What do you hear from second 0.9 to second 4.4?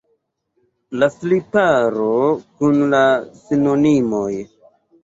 La sliparo kun la sinonimoj.